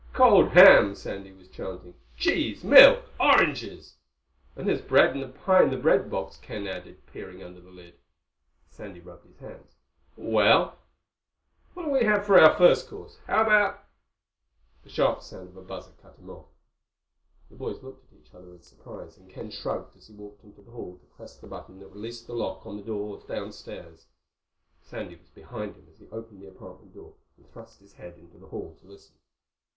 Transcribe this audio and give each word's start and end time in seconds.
"Cold 0.13 0.47
ham," 0.53 0.95
Sandy 0.95 1.31
was 1.31 1.47
chanting, 1.47 1.93
"cheese, 2.17 2.63
milk, 2.63 3.05
oranges...." 3.19 3.97
"And 4.55 4.67
there's 4.67 4.81
bread 4.81 5.13
and 5.13 5.23
a 5.23 5.27
pie 5.27 5.61
in 5.61 5.69
the 5.69 5.77
breadbox," 5.77 6.41
Ken 6.41 6.65
added, 6.65 7.05
peering 7.05 7.43
under 7.43 7.61
the 7.61 7.69
lid. 7.69 7.99
Sandy 8.67 8.99
rubbed 8.99 9.27
his 9.27 9.37
hands. 9.37 9.75
"Well, 10.17 10.79
what'll 11.75 11.91
we 11.91 12.03
have 12.03 12.25
for 12.25 12.39
our 12.41 12.57
first 12.57 12.87
course? 12.89 13.19
How 13.27 13.43
about—?" 13.43 13.83
The 14.83 14.89
sharp 14.89 15.21
sound 15.21 15.49
of 15.49 15.53
the 15.53 15.61
buzzer 15.61 15.91
cut 16.01 16.17
him 16.17 16.31
off. 16.31 16.47
The 17.51 17.55
boys 17.55 17.83
looked 17.83 18.11
at 18.11 18.17
each 18.19 18.33
other 18.33 18.53
in 18.55 18.61
surprise, 18.63 19.19
and 19.19 19.29
Ken 19.29 19.51
shrugged 19.51 19.95
as 19.95 20.07
he 20.07 20.15
walked 20.15 20.43
into 20.43 20.63
the 20.63 20.71
hall 20.71 20.97
to 20.97 21.15
press 21.15 21.37
the 21.37 21.45
button 21.45 21.77
that 21.77 21.93
released 21.93 22.25
the 22.25 22.33
lock 22.33 22.65
on 22.65 22.77
the 22.83 23.23
downstairs 23.27 23.99
door. 23.99 24.19
Sandy 24.81 25.15
was 25.17 25.29
behind 25.29 25.75
him 25.75 25.87
as 25.91 25.99
he 25.99 26.07
opened 26.09 26.41
the 26.41 26.47
apartment 26.49 26.95
door 26.95 27.13
and 27.37 27.47
thrust 27.51 27.79
his 27.81 27.93
head 27.93 28.17
into 28.17 28.39
the 28.39 28.47
hall 28.47 28.75
to 28.81 28.87
listen. 28.87 29.13